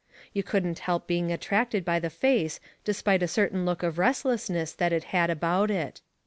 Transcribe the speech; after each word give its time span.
You 0.33 0.41
couldn't 0.41 0.79
help 0.79 1.05
being 1.05 1.31
attracted 1.31 1.85
by 1.85 1.99
his 1.99 2.11
face 2.11 2.59
despite 2.83 3.21
a 3.21 3.27
certain 3.27 3.65
look 3.65 3.83
of 3.83 3.99
recklesness 3.99 4.73
that 4.77 4.91
it 4.91 5.03
had 5.13 5.29
about 5.29 5.69
it. 5.69 6.01